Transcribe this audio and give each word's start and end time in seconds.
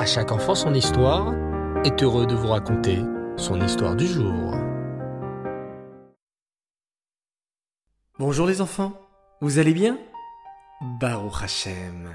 À 0.00 0.06
chaque 0.06 0.32
enfant 0.32 0.54
son 0.54 0.72
histoire 0.72 1.34
est 1.84 2.02
heureux 2.02 2.26
de 2.26 2.34
vous 2.34 2.48
raconter 2.48 3.00
son 3.36 3.60
histoire 3.60 3.94
du 3.94 4.06
jour. 4.06 4.54
Bonjour 8.18 8.46
les 8.46 8.62
enfants, 8.62 8.94
vous 9.42 9.58
allez 9.58 9.74
bien? 9.74 9.98
Baruch 10.80 11.42
Hashem. 11.42 12.08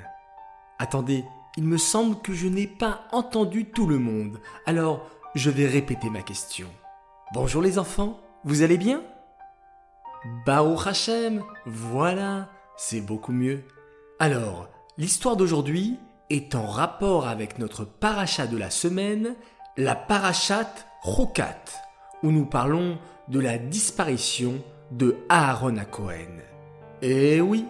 Attendez, 0.80 1.26
il 1.58 1.66
me 1.66 1.78
semble 1.78 2.20
que 2.24 2.34
je 2.34 2.48
n'ai 2.48 2.66
pas 2.66 3.02
entendu 3.12 3.66
tout 3.66 3.86
le 3.86 4.00
monde, 4.00 4.40
alors 4.66 5.08
je 5.36 5.52
vais 5.52 5.68
répéter 5.68 6.10
ma 6.10 6.24
question. 6.24 6.70
Bonjour 7.36 7.62
les 7.62 7.78
enfants, 7.78 8.20
vous 8.46 8.64
allez 8.64 8.80
bien? 8.80 9.04
Baruch 10.44 10.88
Hashem, 10.88 11.44
voilà, 11.68 12.50
c'est 12.78 13.02
beaucoup 13.02 13.32
mieux. 13.32 13.62
Alors, 14.18 14.70
l'histoire 14.98 15.36
d'aujourd'hui 15.36 16.00
est 16.30 16.56
en 16.56 16.66
rapport 16.66 17.28
avec 17.28 17.60
notre 17.60 17.86
paracha 17.86 18.48
de 18.48 18.58
la 18.58 18.70
semaine, 18.70 19.36
la 19.78 19.96
parachat 19.96 20.74
Rokat, 21.02 21.64
où 22.24 22.32
nous 22.32 22.46
parlons 22.46 22.98
de 23.28 23.40
la 23.40 23.58
disparition 23.58 24.56
de 24.92 25.18
Aaron 25.30 25.78
à 25.78 25.86
Cohen. 25.86 26.42
Et 27.02 27.42
oui, 27.42 27.66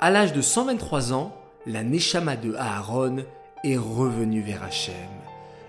à 0.00 0.10
l'âge 0.10 0.32
de 0.32 0.42
123 0.42 1.12
ans, 1.12 1.34
la 1.66 1.82
Neshama 1.82 2.36
de 2.36 2.54
Aaron 2.56 3.24
est 3.64 3.76
revenue 3.76 4.42
vers 4.42 4.62
Hachem. 4.62 4.94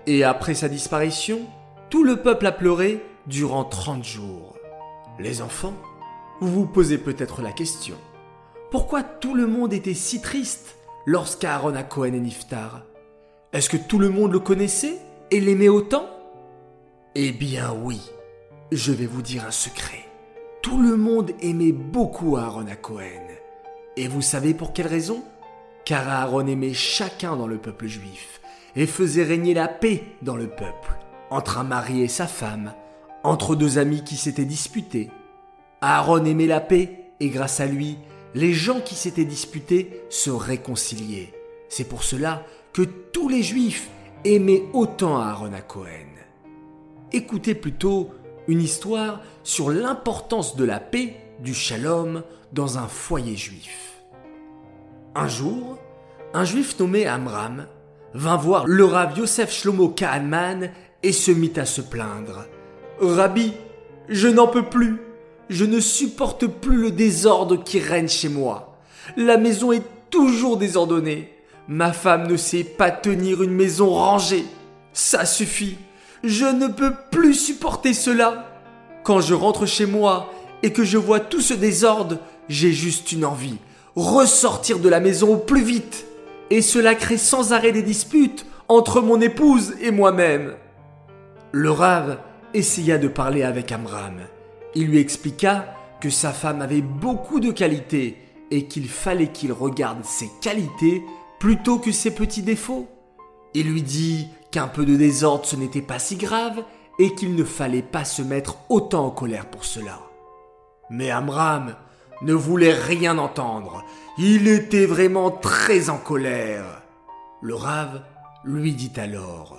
Et 0.06 0.24
après 0.24 0.54
sa 0.54 0.68
disparition, 0.68 1.40
tout 1.90 2.04
le 2.04 2.16
peuple 2.16 2.46
a 2.46 2.52
pleuré 2.52 3.02
durant 3.26 3.64
30 3.64 4.04
jours. 4.04 4.56
Les 5.18 5.40
enfants, 5.40 5.74
vous 6.40 6.52
vous 6.52 6.66
posez 6.66 6.98
peut-être 6.98 7.40
la 7.40 7.52
question. 7.52 7.96
Pourquoi 8.70 9.02
tout 9.02 9.34
le 9.34 9.46
monde 9.46 9.72
était 9.72 9.94
si 9.94 10.20
triste 10.20 10.76
lorsqu'Aaron 11.06 11.74
a 11.76 11.84
Cohen 11.84 12.12
et 12.12 12.20
Niftar 12.20 12.82
Est-ce 13.52 13.70
que 13.70 13.76
tout 13.76 13.98
le 13.98 14.10
monde 14.10 14.32
le 14.32 14.40
connaissait 14.40 14.98
et 15.30 15.40
l'aimait 15.40 15.68
autant? 15.68 16.06
Eh 17.14 17.32
bien 17.32 17.72
oui, 17.72 18.00
je 18.72 18.92
vais 18.92 19.06
vous 19.06 19.22
dire 19.22 19.46
un 19.46 19.52
secret. 19.52 20.04
Tout 20.62 20.82
le 20.82 20.96
monde 20.96 21.30
aimait 21.40 21.72
beaucoup 21.72 22.36
Aaron 22.36 22.66
à 22.66 22.74
Cohen. 22.74 23.26
Et 23.96 24.08
vous 24.08 24.20
savez 24.20 24.52
pour 24.52 24.72
quelle 24.72 24.88
raison? 24.88 25.22
Car 25.84 26.08
Aaron 26.08 26.48
aimait 26.48 26.74
chacun 26.74 27.36
dans 27.36 27.46
le 27.46 27.58
peuple 27.58 27.86
juif 27.86 28.40
et 28.74 28.86
faisait 28.86 29.22
régner 29.22 29.54
la 29.54 29.68
paix 29.68 30.02
dans 30.22 30.36
le 30.36 30.48
peuple, 30.48 30.96
entre 31.30 31.58
un 31.58 31.64
mari 31.64 32.02
et 32.02 32.08
sa 32.08 32.26
femme, 32.26 32.74
entre 33.22 33.54
deux 33.54 33.78
amis 33.78 34.02
qui 34.02 34.16
s'étaient 34.16 34.44
disputés. 34.44 35.10
Aaron 35.80 36.24
aimait 36.24 36.46
la 36.46 36.60
paix 36.60 37.12
et 37.20 37.28
grâce 37.28 37.60
à 37.60 37.66
lui, 37.66 37.96
les 38.36 38.52
gens 38.52 38.80
qui 38.80 38.94
s'étaient 38.94 39.24
disputés 39.24 40.02
se 40.10 40.28
réconciliaient. 40.30 41.32
C'est 41.70 41.88
pour 41.88 42.04
cela 42.04 42.44
que 42.74 42.82
tous 42.82 43.30
les 43.30 43.42
juifs 43.42 43.88
aimaient 44.26 44.64
autant 44.74 45.16
Aaron 45.18 45.54
à 45.54 45.62
Cohen. 45.62 46.12
Écoutez 47.12 47.54
plutôt 47.54 48.10
une 48.46 48.60
histoire 48.60 49.22
sur 49.42 49.70
l'importance 49.70 50.54
de 50.54 50.66
la 50.66 50.80
paix, 50.80 51.16
du 51.40 51.54
shalom, 51.54 52.22
dans 52.52 52.76
un 52.76 52.88
foyer 52.88 53.36
juif. 53.36 54.02
Un 55.14 55.28
jour, 55.28 55.78
un 56.34 56.44
juif 56.44 56.78
nommé 56.78 57.06
Amram 57.06 57.66
vint 58.12 58.36
voir 58.36 58.66
le 58.66 58.84
Rav 58.84 59.16
Yosef 59.16 59.50
Shlomo 59.50 59.88
Kahanman 59.88 60.72
et 61.02 61.12
se 61.12 61.30
mit 61.30 61.54
à 61.56 61.64
se 61.64 61.80
plaindre. 61.80 62.44
Rabbi, 63.00 63.54
je 64.10 64.28
n'en 64.28 64.46
peux 64.46 64.64
plus. 64.64 65.05
Je 65.48 65.64
ne 65.64 65.78
supporte 65.78 66.46
plus 66.46 66.76
le 66.76 66.90
désordre 66.90 67.62
qui 67.62 67.78
règne 67.78 68.08
chez 68.08 68.28
moi. 68.28 68.76
La 69.16 69.36
maison 69.36 69.70
est 69.72 69.84
toujours 70.10 70.56
désordonnée. 70.56 71.32
Ma 71.68 71.92
femme 71.92 72.26
ne 72.26 72.36
sait 72.36 72.64
pas 72.64 72.90
tenir 72.90 73.42
une 73.42 73.52
maison 73.52 73.90
rangée. 73.90 74.44
Ça 74.92 75.24
suffit. 75.24 75.76
Je 76.24 76.46
ne 76.46 76.66
peux 76.66 76.92
plus 77.10 77.34
supporter 77.34 77.94
cela. 77.94 78.46
Quand 79.04 79.20
je 79.20 79.34
rentre 79.34 79.66
chez 79.66 79.86
moi 79.86 80.32
et 80.62 80.72
que 80.72 80.84
je 80.84 80.98
vois 80.98 81.20
tout 81.20 81.40
ce 81.40 81.54
désordre, 81.54 82.18
j'ai 82.48 82.72
juste 82.72 83.12
une 83.12 83.24
envie. 83.24 83.58
Ressortir 83.94 84.80
de 84.80 84.88
la 84.88 85.00
maison 85.00 85.34
au 85.34 85.36
plus 85.36 85.62
vite. 85.62 86.06
Et 86.50 86.62
cela 86.62 86.94
crée 86.94 87.18
sans 87.18 87.52
arrêt 87.52 87.72
des 87.72 87.82
disputes 87.82 88.46
entre 88.68 89.00
mon 89.00 89.20
épouse 89.20 89.74
et 89.80 89.92
moi-même. 89.92 90.54
Le 91.52 91.70
rave 91.70 92.18
essaya 92.52 92.98
de 92.98 93.08
parler 93.08 93.44
avec 93.44 93.70
Amram. 93.70 94.20
Il 94.76 94.88
lui 94.88 94.98
expliqua 94.98 95.64
que 96.02 96.10
sa 96.10 96.34
femme 96.34 96.60
avait 96.60 96.82
beaucoup 96.82 97.40
de 97.40 97.50
qualités 97.50 98.18
et 98.50 98.66
qu'il 98.66 98.90
fallait 98.90 99.32
qu'il 99.32 99.50
regarde 99.50 100.04
ses 100.04 100.30
qualités 100.42 101.02
plutôt 101.40 101.78
que 101.78 101.90
ses 101.90 102.14
petits 102.14 102.42
défauts. 102.42 102.86
Il 103.54 103.72
lui 103.72 103.80
dit 103.80 104.28
qu'un 104.52 104.68
peu 104.68 104.84
de 104.84 104.94
désordre 104.94 105.46
ce 105.46 105.56
n'était 105.56 105.80
pas 105.80 105.98
si 105.98 106.16
grave 106.16 106.62
et 106.98 107.14
qu'il 107.14 107.36
ne 107.36 107.42
fallait 107.42 107.80
pas 107.80 108.04
se 108.04 108.20
mettre 108.20 108.58
autant 108.68 109.06
en 109.06 109.10
colère 109.10 109.46
pour 109.46 109.64
cela. 109.64 109.98
Mais 110.90 111.10
Amram 111.10 111.74
ne 112.20 112.34
voulait 112.34 112.74
rien 112.74 113.16
entendre. 113.16 113.82
Il 114.18 114.46
était 114.46 114.84
vraiment 114.84 115.30
très 115.30 115.88
en 115.88 115.96
colère. 115.96 116.82
Le 117.40 117.54
rave 117.54 118.02
lui 118.44 118.74
dit 118.74 118.92
alors 118.96 119.56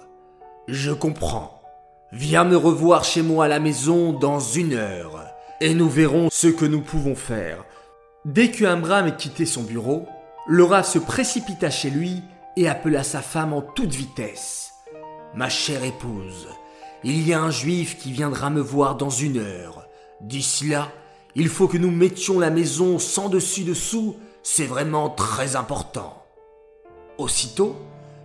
Je 0.67 0.91
comprends. 0.91 1.56
Viens 2.13 2.45
me 2.45 2.55
revoir 2.55 3.03
chez 3.03 3.21
moi 3.21 3.45
à 3.45 3.47
la 3.49 3.59
maison 3.59 4.13
dans 4.13 4.39
une 4.39 4.73
heure, 4.73 5.25
et 5.59 5.73
nous 5.73 5.89
verrons 5.89 6.29
ce 6.31 6.47
que 6.47 6.63
nous 6.63 6.79
pouvons 6.79 7.15
faire. 7.15 7.65
Dès 8.23 8.49
que 8.49 8.63
Amram 8.63 9.07
eut 9.07 9.15
quitté 9.17 9.45
son 9.45 9.63
bureau, 9.63 10.05
rave 10.47 10.85
se 10.85 10.99
précipita 10.99 11.69
chez 11.69 11.89
lui 11.89 12.21
et 12.55 12.69
appela 12.69 13.03
sa 13.03 13.21
femme 13.21 13.51
en 13.51 13.61
toute 13.61 13.93
vitesse. 13.93 14.71
Ma 15.35 15.49
chère 15.49 15.83
épouse, 15.83 16.47
il 17.03 17.27
y 17.27 17.33
a 17.33 17.41
un 17.41 17.51
juif 17.51 17.97
qui 17.97 18.13
viendra 18.13 18.49
me 18.49 18.61
voir 18.61 18.95
dans 18.95 19.09
une 19.09 19.39
heure. 19.39 19.85
D'ici 20.21 20.69
là, 20.69 20.89
il 21.35 21.49
faut 21.49 21.67
que 21.67 21.77
nous 21.77 21.91
mettions 21.91 22.39
la 22.39 22.49
maison 22.49 22.99
sans 22.99 23.27
dessus-dessous, 23.27 24.15
c'est 24.43 24.65
vraiment 24.65 25.09
très 25.09 25.57
important. 25.57 26.23
Aussitôt, 27.17 27.75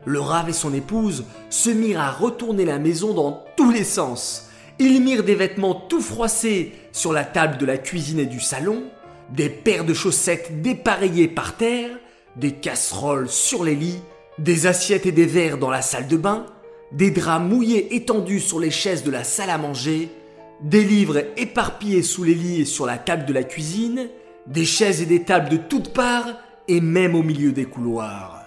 le 0.04 0.20
rave 0.20 0.48
et 0.48 0.54
son 0.54 0.74
épouse 0.74 1.24
se 1.50 1.70
mirent 1.70 2.00
à 2.00 2.10
retourner 2.10 2.64
la 2.64 2.78
maison 2.78 3.14
dans 3.14 3.44
tous 3.56 3.70
les 3.70 3.84
sens. 3.84 4.48
Ils 4.78 5.02
mirent 5.02 5.24
des 5.24 5.34
vêtements 5.34 5.74
tout 5.74 6.00
froissés 6.00 6.72
sur 6.92 7.12
la 7.12 7.24
table 7.24 7.58
de 7.58 7.66
la 7.66 7.78
cuisine 7.78 8.18
et 8.18 8.26
du 8.26 8.40
salon, 8.40 8.84
des 9.30 9.48
paires 9.48 9.84
de 9.84 9.94
chaussettes 9.94 10.62
dépareillées 10.62 11.28
par 11.28 11.56
terre, 11.56 11.90
des 12.36 12.52
casseroles 12.52 13.28
sur 13.28 13.64
les 13.64 13.74
lits, 13.74 14.00
des 14.38 14.66
assiettes 14.66 15.06
et 15.06 15.12
des 15.12 15.26
verres 15.26 15.58
dans 15.58 15.70
la 15.70 15.82
salle 15.82 16.08
de 16.08 16.16
bain, 16.16 16.46
des 16.90 17.10
draps 17.10 17.44
mouillés 17.44 17.94
étendus 17.94 18.40
sur 18.40 18.58
les 18.58 18.70
chaises 18.70 19.04
de 19.04 19.10
la 19.10 19.24
salle 19.24 19.50
à 19.50 19.58
manger, 19.58 20.10
des 20.62 20.84
livres 20.84 21.24
éparpillés 21.36 22.02
sous 22.02 22.24
les 22.24 22.34
lits 22.34 22.62
et 22.62 22.64
sur 22.64 22.86
la 22.86 22.98
table 22.98 23.24
de 23.26 23.32
la 23.32 23.42
cuisine, 23.42 24.08
des 24.46 24.64
chaises 24.64 25.02
et 25.02 25.06
des 25.06 25.22
tables 25.22 25.48
de 25.48 25.56
toutes 25.56 25.92
parts 25.92 26.28
et 26.68 26.80
même 26.80 27.14
au 27.14 27.22
milieu 27.22 27.52
des 27.52 27.64
couloirs. 27.64 28.40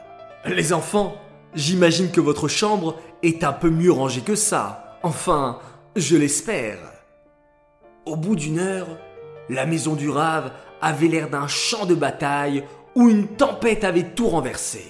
Les 0.45 0.73
enfants, 0.73 1.15
J'imagine 1.55 2.11
que 2.11 2.19
votre 2.19 2.49
chambre 2.49 2.95
est 3.23 3.43
un 3.45 3.53
peu 3.53 3.69
mieux 3.69 3.91
rangée 3.91 4.21
que 4.21 4.35
ça. 4.35 4.99
Enfin, 5.03 5.59
je 5.95 6.17
l'espère. 6.17 6.77
Au 8.05 8.17
bout 8.17 8.35
d'une 8.35 8.59
heure, 8.59 8.87
la 9.49 9.65
maison 9.65 9.95
du 9.95 10.09
rave 10.09 10.51
avait 10.81 11.07
l'air 11.07 11.29
d'un 11.29 11.47
champ 11.47 11.85
de 11.85 11.95
bataille 11.95 12.65
où 12.95 13.09
une 13.09 13.27
tempête 13.27 13.85
avait 13.85 14.11
tout 14.13 14.27
renversé. 14.27 14.85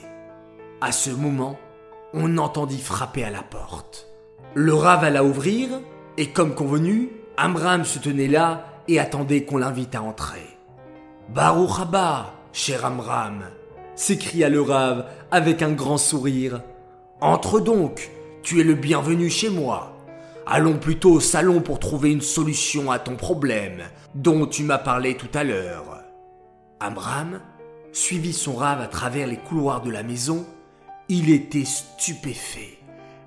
À 0.82 0.92
ce 0.92 1.12
moment, 1.12 1.58
on 2.14 2.38
entendit 2.38 2.82
frapper 2.82 3.24
à 3.24 3.30
la 3.30 3.44
porte. 3.44 4.08
Le 4.56 4.74
rave 4.74 5.04
alla 5.04 5.24
ouvrir, 5.24 5.70
et 6.18 6.32
comme 6.32 6.56
convenu, 6.56 7.12
Amram 7.38 7.86
se 7.86 8.00
tenait 8.00 8.28
là 8.28 8.66
et 8.88 9.00
attendait 9.00 9.44
qu'on 9.44 9.58
l'invite 9.58 9.96
à 9.96 10.02
entrer. 10.02 10.58
Baruch 11.30 11.80
haba, 11.80 12.34
cher 12.54 12.86
Amram, 12.86 13.44
s'écria 13.96 14.50
le 14.50 14.62
rave 14.62 15.06
avec 15.32 15.62
un 15.62 15.72
grand 15.72 15.98
sourire. 15.98 16.62
Entre 17.22 17.60
donc, 17.60 18.12
tu 18.44 18.60
es 18.60 18.64
le 18.64 18.76
bienvenu 18.76 19.30
chez 19.30 19.50
moi. 19.50 19.98
Allons 20.46 20.78
plutôt 20.78 21.14
au 21.14 21.20
salon 21.20 21.62
pour 21.62 21.80
trouver 21.80 22.12
une 22.12 22.22
solution 22.22 22.92
à 22.92 23.00
ton 23.00 23.16
problème 23.16 23.82
dont 24.14 24.46
tu 24.46 24.64
m'as 24.64 24.78
parlé 24.78 25.16
tout 25.16 25.30
à 25.34 25.44
l'heure. 25.44 26.04
Amram 26.80 27.40
suivit 27.92 28.34
son 28.34 28.54
rave 28.54 28.82
à 28.82 28.88
travers 28.88 29.28
les 29.28 29.38
couloirs 29.38 29.82
de 29.82 29.90
la 29.90 30.04
maison. 30.04 30.46
Il 31.10 31.32
était 31.32 31.66
stupéfait. 31.66 32.78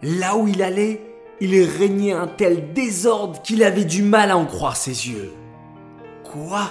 Là 0.03 0.37
où 0.37 0.47
il 0.47 0.63
allait, 0.63 1.01
il 1.41 1.61
régnait 1.65 2.13
un 2.13 2.29
tel 2.29 2.73
désordre 2.73 3.43
qu'il 3.43 3.65
avait 3.65 3.85
du 3.85 4.03
mal 4.03 4.31
à 4.31 4.37
en 4.37 4.47
croire 4.47 4.77
ses 4.77 5.09
yeux. 5.09 5.33
Quoi? 6.25 6.71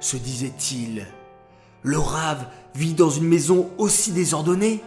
se 0.00 0.16
disait-il. 0.16 1.06
Le 1.82 1.98
rave 1.98 2.46
vit 2.74 2.94
dans 2.94 3.10
une 3.10 3.28
maison 3.28 3.70
aussi 3.78 4.12
désordonnée 4.12 4.82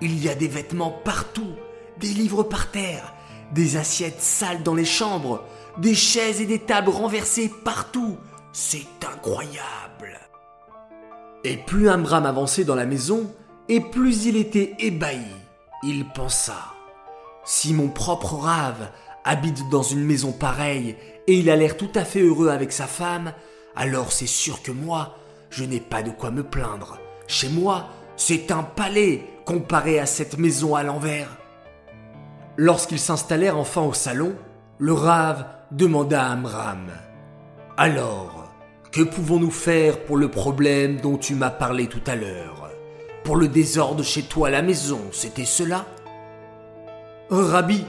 Il 0.00 0.22
y 0.22 0.28
a 0.28 0.34
des 0.34 0.48
vêtements 0.48 0.94
partout, 1.04 1.52
des 1.98 2.08
livres 2.08 2.42
par 2.42 2.70
terre, 2.70 3.14
des 3.52 3.76
assiettes 3.76 4.20
sales 4.20 4.62
dans 4.62 4.74
les 4.74 4.84
chambres, 4.84 5.44
des 5.78 5.94
chaises 5.94 6.40
et 6.40 6.46
des 6.46 6.58
tables 6.58 6.90
renversées 6.90 7.50
partout. 7.64 8.16
C'est 8.52 8.86
incroyable. 9.12 10.18
Et 11.44 11.56
plus 11.56 11.88
Amram 11.88 12.26
avançait 12.26 12.64
dans 12.64 12.74
la 12.74 12.86
maison, 12.86 13.32
et 13.68 13.80
plus 13.80 14.26
il 14.26 14.36
était 14.36 14.74
ébahi. 14.78 15.24
il 15.82 16.06
pensa, 16.08 16.74
si 17.44 17.72
mon 17.72 17.88
propre 17.88 18.34
rave 18.34 18.90
habite 19.24 19.68
dans 19.70 19.82
une 19.82 20.04
maison 20.04 20.32
pareille 20.32 20.96
et 21.26 21.38
il 21.38 21.48
a 21.50 21.56
l'air 21.56 21.76
tout 21.76 21.90
à 21.94 22.04
fait 22.04 22.20
heureux 22.20 22.48
avec 22.48 22.72
sa 22.72 22.86
femme, 22.86 23.32
alors 23.76 24.12
c'est 24.12 24.26
sûr 24.26 24.62
que 24.62 24.72
moi, 24.72 25.16
je 25.50 25.64
n'ai 25.64 25.80
pas 25.80 26.02
de 26.02 26.10
quoi 26.10 26.30
me 26.30 26.42
plaindre. 26.42 26.98
Chez 27.30 27.48
moi, 27.48 27.86
c'est 28.16 28.50
un 28.50 28.64
palais 28.64 29.22
comparé 29.44 30.00
à 30.00 30.06
cette 30.06 30.36
maison 30.36 30.74
à 30.74 30.82
l'envers. 30.82 31.28
Lorsqu'ils 32.56 32.98
s'installèrent 32.98 33.56
enfin 33.56 33.82
au 33.82 33.92
salon, 33.92 34.34
le 34.78 34.92
rave 34.92 35.46
demanda 35.70 36.24
à 36.24 36.32
Amram 36.32 36.90
Alors, 37.76 38.52
que 38.90 39.02
pouvons-nous 39.02 39.52
faire 39.52 40.00
pour 40.00 40.16
le 40.16 40.28
problème 40.28 41.00
dont 41.00 41.18
tu 41.18 41.36
m'as 41.36 41.50
parlé 41.50 41.86
tout 41.86 42.02
à 42.08 42.16
l'heure? 42.16 42.68
Pour 43.22 43.36
le 43.36 43.46
désordre 43.46 44.02
chez 44.02 44.22
toi 44.22 44.48
à 44.48 44.50
la 44.50 44.62
maison, 44.62 45.00
c'était 45.12 45.44
cela? 45.44 45.86
Rabbi, 47.30 47.84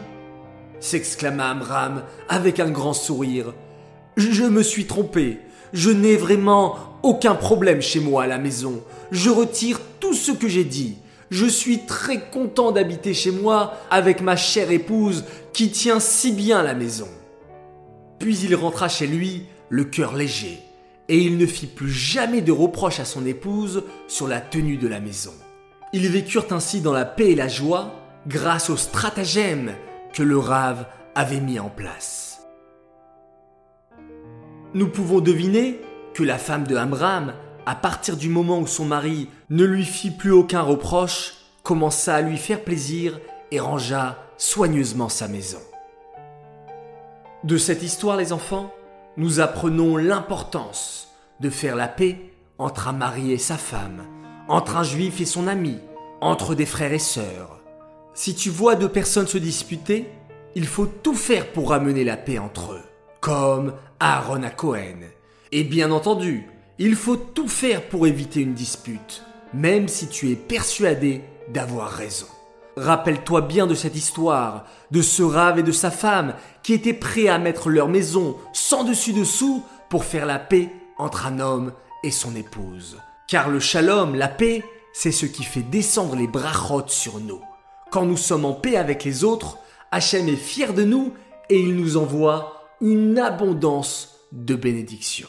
s'exclama 0.80 1.50
Amram 1.50 2.04
avec 2.30 2.60
un 2.60 2.70
grand 2.70 2.94
sourire, 2.94 3.56
je 4.18 4.44
me 4.44 4.62
suis 4.62 4.86
trompé. 4.86 5.40
Je 5.74 5.90
n'ai 5.90 6.18
vraiment 6.18 6.76
aucun 7.04 7.36
problème 7.36 7.82
chez 7.82 8.00
moi 8.00 8.24
à 8.24 8.28
la 8.28 8.38
maison. 8.38 8.82
Je 9.12 9.30
retire 9.30 9.80
tout 10.00 10.14
ce 10.14 10.32
que 10.32 10.48
j'ai 10.48 10.64
dit. 10.64 10.98
Je 11.30 11.46
suis 11.46 11.86
très 11.86 12.30
content 12.30 12.72
d'habiter 12.72 13.14
chez 13.14 13.32
moi 13.32 13.74
avec 13.90 14.22
ma 14.22 14.36
chère 14.36 14.70
épouse 14.70 15.24
qui 15.54 15.72
tient 15.72 16.00
si 16.00 16.34
bien 16.34 16.62
la 16.62 16.74
maison. 16.74 17.08
Puis 18.20 18.38
il 18.40 18.54
rentra 18.54 18.90
chez 18.90 19.08
lui, 19.08 19.46
le 19.70 19.86
cœur 19.86 20.14
léger, 20.14 20.60
et 21.08 21.18
il 21.18 21.38
ne 21.38 21.46
fit 21.46 21.68
plus 21.68 21.92
jamais 21.92 22.42
de 22.42 22.52
reproches 22.52 23.00
à 23.00 23.06
son 23.06 23.26
épouse 23.26 23.84
sur 24.08 24.28
la 24.28 24.42
tenue 24.42 24.78
de 24.78 24.88
la 24.88 25.00
maison. 25.00 25.34
Ils 25.94 26.08
vécurent 26.10 26.52
ainsi 26.52 26.82
dans 26.82 26.94
la 26.94 27.06
paix 27.06 27.32
et 27.32 27.36
la 27.36 27.48
joie 27.48 27.94
grâce 28.28 28.70
au 28.70 28.78
stratagème 28.78 29.74
que 30.14 30.24
le 30.24 30.38
rave 30.38 30.86
avait 31.16 31.40
mis 31.40 31.60
en 31.60 31.70
place. 31.70 32.31
Nous 34.74 34.88
pouvons 34.88 35.20
deviner 35.20 35.82
que 36.14 36.24
la 36.24 36.38
femme 36.38 36.66
de 36.66 36.76
Amram 36.76 37.34
à 37.66 37.76
partir 37.76 38.18
du 38.18 38.30
moment 38.30 38.60
où 38.60 38.68
son 38.68 38.86
mari 38.86 39.30
ne 39.50 39.66
lui 39.66 39.86
fit 39.86 40.12
plus 40.12 40.32
aucun 40.32 40.62
reproche, 40.62 41.36
commença 41.64 42.16
à 42.16 42.22
lui 42.22 42.38
faire 42.38 42.64
plaisir 42.64 43.20
et 43.52 43.60
rangea 43.60 44.18
soigneusement 44.38 45.10
sa 45.10 45.28
maison. 45.28 45.60
De 47.44 47.58
cette 47.58 47.84
histoire, 47.84 48.18
les 48.18 48.34
enfants, 48.34 48.74
nous 49.18 49.40
apprenons 49.40 49.98
l'importance 49.98 51.10
de 51.40 51.50
faire 51.50 51.76
la 51.76 51.88
paix 51.88 52.18
entre 52.58 52.88
un 52.88 52.94
mari 52.94 53.32
et 53.32 53.38
sa 53.38 53.58
femme, 53.58 54.04
entre 54.48 54.78
un 54.78 54.84
juif 54.84 55.20
et 55.22 55.26
son 55.26 55.48
ami, 55.48 55.80
entre 56.22 56.56
des 56.56 56.66
frères 56.66 56.94
et 56.94 57.00
sœurs. 57.00 57.60
Si 58.14 58.36
tu 58.36 58.50
vois 58.50 58.76
deux 58.76 58.90
personnes 58.90 59.28
se 59.28 59.38
disputer, 59.38 60.08
il 60.56 60.68
faut 60.68 60.86
tout 60.86 61.16
faire 61.16 61.52
pour 61.52 61.70
ramener 61.70 62.04
la 62.04 62.18
paix 62.18 62.38
entre 62.38 62.74
eux, 62.74 62.84
comme 63.22 63.74
Aaron 64.02 64.42
à 64.42 64.50
Cohen. 64.50 65.02
Et 65.52 65.64
bien 65.64 65.92
entendu, 65.92 66.48
il 66.80 66.96
faut 66.96 67.18
tout 67.18 67.48
faire 67.48 67.88
pour 67.88 68.08
éviter 68.08 68.42
une 68.42 68.56
dispute, 68.56 69.24
même 69.54 69.88
si 69.88 70.08
tu 70.08 70.32
es 70.32 70.36
persuadé 70.36 71.22
d'avoir 71.50 71.92
raison. 71.92 72.26
Rappelle-toi 72.78 73.42
bien 73.42 73.68
de 73.68 73.76
cette 73.76 73.96
histoire, 73.96 74.66
de 74.90 75.04
ce 75.04 75.22
rave 75.22 75.60
et 75.60 75.64
de 75.64 75.72
sa 75.72 75.92
femme 75.92 76.34
qui 76.64 76.74
étaient 76.74 76.94
prêts 76.94 77.28
à 77.28 77.38
mettre 77.38 77.70
leur 77.70 77.90
maison 77.90 78.38
sans 78.54 78.84
dessus 78.84 79.14
dessous 79.14 79.64
pour 79.90 80.04
faire 80.04 80.26
la 80.26 80.40
paix 80.40 80.70
entre 80.98 81.28
un 81.28 81.40
homme 81.40 81.72
et 82.04 82.12
son 82.12 82.36
épouse. 82.36 82.98
Car 83.28 83.50
le 83.50 83.60
shalom, 83.60 84.16
la 84.16 84.30
paix, 84.30 84.64
c'est 84.94 85.12
ce 85.12 85.28
qui 85.28 85.44
fait 85.44 85.62
descendre 85.62 86.16
les 86.16 86.28
brachot 86.28 86.88
sur 86.88 87.20
nous. 87.20 87.42
Quand 87.92 88.06
nous 88.06 88.18
sommes 88.18 88.46
en 88.46 88.54
paix 88.54 88.78
avec 88.78 89.04
les 89.04 89.24
autres, 89.24 89.60
Hachem 89.92 90.28
est 90.28 90.36
fier 90.36 90.74
de 90.74 90.84
nous 90.84 91.14
et 91.50 91.60
il 91.60 91.76
nous 91.76 91.98
envoie 91.98 92.61
une 92.82 93.20
abondance 93.20 94.16
de 94.32 94.56
bénédictions. 94.56 95.28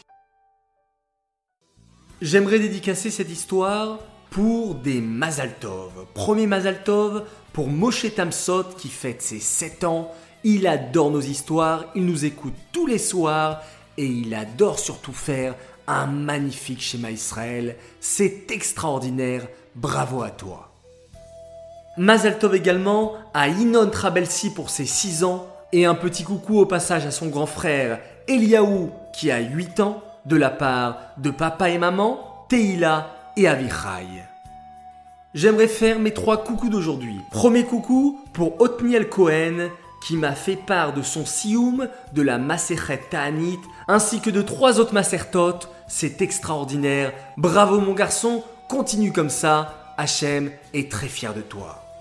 J'aimerais 2.22 2.58
dédicacer 2.58 3.10
cette 3.10 3.30
histoire 3.30 3.98
pour 4.30 4.76
des 4.76 5.02
Mazaltov. 5.02 6.06
Premier 6.14 6.46
Mazaltov 6.46 7.24
pour 7.52 7.68
Moshe 7.68 8.14
Tamsot 8.14 8.64
qui 8.78 8.88
fête 8.88 9.20
ses 9.20 9.38
7 9.38 9.84
ans. 9.84 10.10
Il 10.44 10.66
adore 10.66 11.10
nos 11.10 11.20
histoires, 11.20 11.84
il 11.94 12.06
nous 12.06 12.24
écoute 12.24 12.54
tous 12.72 12.86
les 12.86 12.98
soirs 12.98 13.60
et 13.98 14.06
il 14.06 14.34
adore 14.34 14.78
surtout 14.78 15.12
faire 15.12 15.54
un 15.86 16.06
magnifique 16.06 16.80
schéma 16.80 17.10
Israël. 17.10 17.76
C'est 18.00 18.50
extraordinaire, 18.50 19.46
bravo 19.74 20.22
à 20.22 20.30
toi. 20.30 20.70
Mazaltov 21.98 22.54
également 22.54 23.16
à 23.34 23.48
Inon 23.48 23.90
Trabelsi 23.90 24.54
pour 24.54 24.70
ses 24.70 24.86
6 24.86 25.24
ans 25.24 25.51
et 25.72 25.86
un 25.86 25.94
petit 25.94 26.24
coucou 26.24 26.58
au 26.58 26.66
passage 26.66 27.06
à 27.06 27.10
son 27.10 27.28
grand 27.28 27.46
frère 27.46 27.98
Eliaou 28.28 28.90
qui 29.12 29.30
a 29.30 29.40
8 29.40 29.80
ans 29.80 30.02
de 30.26 30.36
la 30.36 30.50
part 30.50 30.98
de 31.18 31.30
papa 31.30 31.70
et 31.70 31.78
maman, 31.78 32.46
Teila 32.48 33.10
et 33.36 33.48
Avichai. 33.48 34.24
J'aimerais 35.34 35.68
faire 35.68 35.98
mes 35.98 36.12
trois 36.12 36.44
coucous 36.44 36.68
d'aujourd'hui. 36.68 37.18
Premier 37.30 37.64
coucou 37.64 38.20
pour 38.32 38.60
Otniel 38.60 39.08
Cohen 39.08 39.70
qui 40.06 40.16
m'a 40.16 40.32
fait 40.32 40.56
part 40.56 40.92
de 40.92 41.02
son 41.02 41.24
sioum 41.24 41.88
de 42.12 42.22
la 42.22 42.36
Masechet 42.36 43.00
Ta'anit 43.10 43.58
ainsi 43.88 44.20
que 44.20 44.30
de 44.30 44.42
trois 44.42 44.78
autres 44.78 44.92
Masertot. 44.92 45.60
C'est 45.86 46.20
extraordinaire. 46.22 47.12
Bravo 47.36 47.80
mon 47.80 47.94
garçon, 47.94 48.42
continue 48.68 49.12
comme 49.12 49.30
ça. 49.30 49.94
Hachem 49.96 50.50
est 50.74 50.90
très 50.90 51.08
fier 51.08 51.34
de 51.34 51.40
toi. 51.40 51.91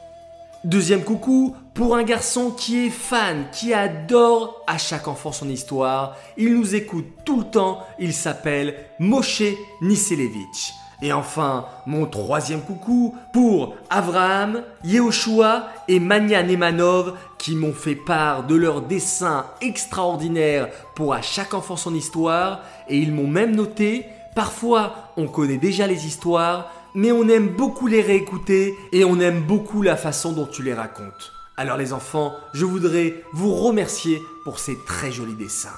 Deuxième 0.64 1.04
coucou 1.04 1.56
pour 1.74 1.96
un 1.96 2.04
garçon 2.04 2.52
qui 2.52 2.86
est 2.86 2.92
fan, 2.92 3.48
qui 3.52 3.74
adore 3.74 4.64
à 4.68 4.78
chaque 4.78 5.08
enfant 5.08 5.32
son 5.32 5.50
histoire. 5.50 6.16
Il 6.38 6.54
nous 6.54 6.76
écoute 6.76 7.08
tout 7.26 7.40
le 7.40 7.46
temps. 7.46 7.80
Il 7.98 8.14
s'appelle 8.14 8.76
Moshe 9.00 9.42
Niselevich. 9.82 10.74
Et 11.02 11.14
enfin, 11.14 11.66
mon 11.88 12.06
troisième 12.06 12.62
coucou 12.62 13.16
pour 13.34 13.74
Avraham, 13.90 14.62
Yehoshua 14.84 15.70
et 15.88 16.00
Mania 16.00 16.44
Nemanov 16.44 17.16
qui 17.40 17.56
m'ont 17.56 17.74
fait 17.74 17.96
part 17.96 18.44
de 18.44 18.54
leurs 18.54 18.84
dessins 18.84 19.48
extraordinaires 19.62 20.68
pour 20.96 21.16
à 21.16 21.24
chaque 21.24 21.56
enfant 21.56 21.76
son 21.76 21.96
histoire. 21.96 22.62
Et 22.88 23.00
ils 23.00 23.12
m'ont 23.12 23.26
même 23.26 23.56
noté, 23.56 24.06
parfois 24.36 25.12
on 25.18 25.28
connaît 25.28 25.58
déjà 25.58 25.88
les 25.88 26.06
histoires, 26.06 26.72
mais 26.96 27.12
on 27.12 27.28
aime 27.28 27.50
beaucoup 27.50 27.88
les 27.88 28.02
réécouter 28.02 28.78
et 28.92 29.04
on 29.04 29.20
aime 29.20 29.42
beaucoup 29.42 29.82
la 29.82 29.96
façon 29.96 30.32
dont 30.34 30.46
tu 30.46 30.64
les 30.64 30.74
racontes. 30.74 31.34
Alors 31.58 31.78
les 31.78 31.94
enfants, 31.94 32.36
je 32.54 32.66
voudrais 32.66 33.24
vous 33.34 33.54
remercier 33.54 34.22
pour 34.44 34.60
ces 34.60 34.78
très 34.86 35.12
jolis 35.12 35.36
dessins. 35.36 35.70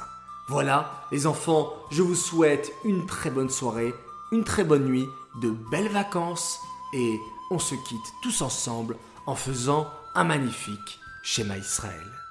Voilà, 0.47 1.05
les 1.11 1.25
enfants, 1.25 1.73
je 1.91 2.01
vous 2.01 2.15
souhaite 2.15 2.73
une 2.83 3.05
très 3.05 3.29
bonne 3.29 3.49
soirée, 3.49 3.93
une 4.31 4.43
très 4.43 4.63
bonne 4.63 4.85
nuit, 4.85 5.07
de 5.41 5.49
belles 5.71 5.91
vacances 5.91 6.59
et 6.93 7.19
on 7.49 7.59
se 7.59 7.75
quitte 7.75 8.13
tous 8.21 8.41
ensemble 8.41 8.97
en 9.25 9.35
faisant 9.35 9.89
un 10.15 10.23
magnifique 10.23 10.99
schéma 11.23 11.57
Israël. 11.57 12.22